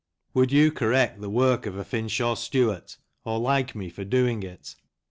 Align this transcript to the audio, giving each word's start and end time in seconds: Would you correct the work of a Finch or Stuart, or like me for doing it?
Would 0.33 0.51
you 0.51 0.71
correct 0.71 1.21
the 1.21 1.29
work 1.29 1.67
of 1.67 1.75
a 1.77 1.83
Finch 1.85 2.19
or 2.21 2.35
Stuart, 2.35 2.97
or 3.23 3.37
like 3.37 3.75
me 3.75 3.87
for 3.91 4.03
doing 4.03 4.41
it? 4.41 4.73